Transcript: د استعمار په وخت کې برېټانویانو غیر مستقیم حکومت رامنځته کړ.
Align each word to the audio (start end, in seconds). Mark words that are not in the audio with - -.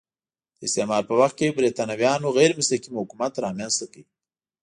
د 0.57 0.59
استعمار 0.67 1.03
په 1.09 1.13
وخت 1.21 1.35
کې 1.39 1.57
برېټانویانو 1.57 2.33
غیر 2.37 2.51
مستقیم 2.59 2.93
حکومت 3.01 3.33
رامنځته 3.43 3.85
کړ. 3.93 3.97